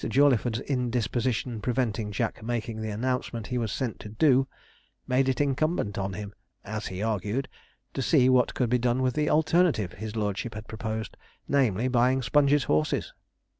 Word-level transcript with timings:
Jawleyford's 0.03 0.61
indisposition 0.61 1.61
preventing 1.61 2.11
Jack 2.11 2.41
making 2.41 2.81
the 2.81 2.89
announcement 2.89 3.45
he 3.45 3.59
was 3.59 3.71
sent 3.71 3.99
to 3.99 4.09
do, 4.09 4.47
made 5.07 5.29
it 5.29 5.39
incumbent 5.39 5.95
on 5.99 6.13
him, 6.13 6.33
as 6.65 6.87
he 6.87 7.03
argued, 7.03 7.47
to 7.93 8.01
see 8.01 8.27
what 8.27 8.55
could 8.55 8.71
be 8.71 8.79
done 8.79 9.03
with 9.03 9.13
the 9.13 9.29
alternative 9.29 9.91
his 9.93 10.15
lordship 10.15 10.55
had 10.55 10.67
proposed 10.67 11.15
namely, 11.47 11.87
buying 11.87 12.23
Sponge's 12.23 12.63
horses. 12.63 13.13